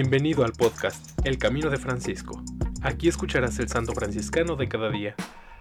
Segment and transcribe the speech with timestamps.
[0.00, 2.40] Bienvenido al podcast El Camino de Francisco.
[2.82, 5.16] Aquí escucharás el santo franciscano de cada día.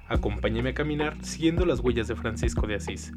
[0.07, 3.12] Acompáñame a caminar siguiendo las huellas de Francisco de Asís.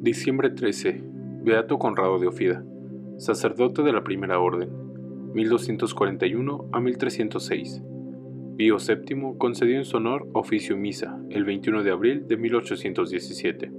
[0.00, 1.14] Diciembre 13.
[1.44, 2.64] Beato Conrado de Ofida,
[3.18, 4.70] sacerdote de la Primera Orden,
[5.34, 7.82] 1241 a 1306.
[8.56, 13.72] Pío VII concedió en su honor oficio misa el 21 de abril de 1817.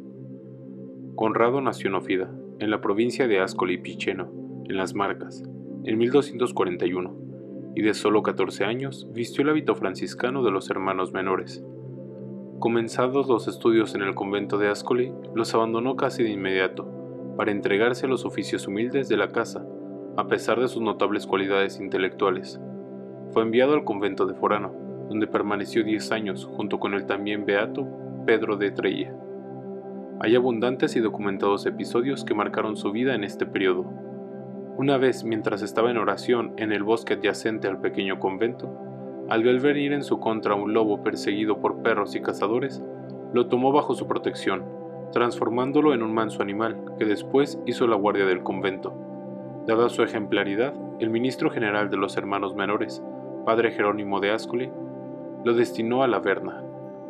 [1.16, 4.32] Conrado nació en Ofida, en la provincia de Ascoli Piceno,
[4.68, 5.44] en las Marcas,
[5.86, 11.64] en 1241, y de solo 14 años vistió el hábito franciscano de los hermanos menores
[12.60, 16.90] Comenzados los estudios en el convento de Ascoli, los abandonó casi de inmediato,
[17.38, 19.66] para entregarse a los oficios humildes de la casa,
[20.18, 22.60] a pesar de sus notables cualidades intelectuales.
[23.32, 24.74] Fue enviado al convento de Forano,
[25.10, 27.86] donde permaneció diez años junto con el también beato
[28.26, 29.14] Pedro de Trella.
[30.22, 33.86] Hay abundantes y documentados episodios que marcaron su vida en este periodo.
[34.78, 38.74] Una vez, mientras estaba en oración en el bosque adyacente al pequeño convento,
[39.28, 42.84] al ver venir en su contra un lobo perseguido por perros y cazadores,
[43.34, 44.64] lo tomó bajo su protección,
[45.12, 48.94] transformándolo en un manso animal que después hizo la guardia del convento.
[49.66, 53.04] Dada su ejemplaridad, el ministro general de los hermanos menores,
[53.46, 54.72] padre Jerónimo de Ascoli,
[55.44, 56.64] lo destinó a la Verna.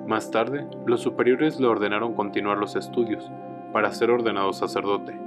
[0.07, 3.31] Más tarde, los superiores le ordenaron continuar los estudios
[3.73, 5.19] para ser ordenado sacerdote,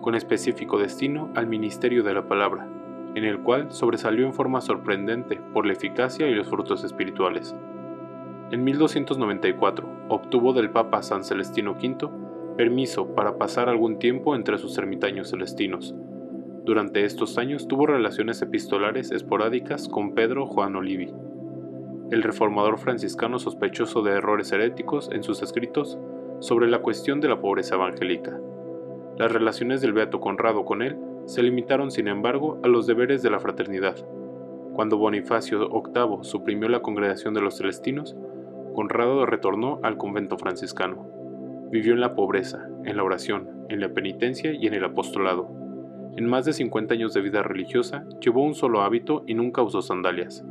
[0.00, 2.68] con específico destino al ministerio de la palabra,
[3.14, 7.56] en el cual sobresalió en forma sorprendente por la eficacia y los frutos espirituales.
[8.52, 12.08] En 1294 obtuvo del Papa San Celestino V
[12.56, 15.96] permiso para pasar algún tiempo entre sus ermitaños celestinos.
[16.64, 21.12] Durante estos años tuvo relaciones epistolares esporádicas con Pedro Juan Olivi,
[22.12, 25.98] el reformador franciscano sospechoso de errores heréticos en sus escritos
[26.38, 28.38] sobre la cuestión de la pobreza evangélica.
[29.18, 33.30] Las relaciones del Beato Conrado con él se limitaron sin embargo a los deberes de
[33.30, 33.96] la fraternidad.
[34.72, 38.14] Cuando Bonifacio VIII suprimió la congregación de los celestinos,
[38.76, 41.06] Conrado retornó al convento franciscano.
[41.70, 45.48] Vivió en la pobreza, en la oración, en la penitencia y en el apostolado.
[46.14, 49.80] En más de 50 años de vida religiosa, llevó un solo hábito y nunca usó
[49.80, 50.44] sandalias.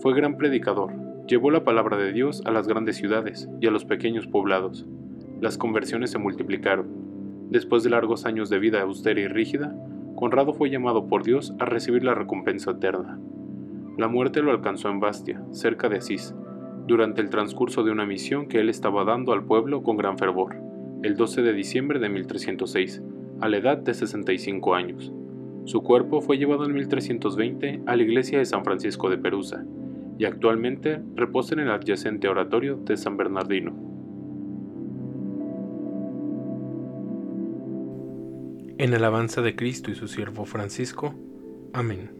[0.00, 0.92] Fue gran predicador,
[1.26, 4.84] llevó la palabra de Dios a las grandes ciudades y a los pequeños poblados.
[5.40, 7.00] Las conversiones se multiplicaron,
[7.48, 9.74] Después de largos años de vida austera y rígida,
[10.14, 13.18] Conrado fue llamado por Dios a recibir la recompensa eterna.
[13.96, 16.34] La muerte lo alcanzó en Bastia, cerca de Asís,
[16.90, 20.56] durante el transcurso de una misión que él estaba dando al pueblo con gran fervor,
[21.04, 23.00] el 12 de diciembre de 1306,
[23.40, 25.12] a la edad de 65 años.
[25.64, 29.64] Su cuerpo fue llevado en 1320 a la iglesia de San Francisco de Perusa
[30.18, 33.72] y actualmente reposa en el adyacente oratorio de San Bernardino.
[38.78, 41.14] En alabanza de Cristo y su siervo Francisco.
[41.72, 42.19] Amén.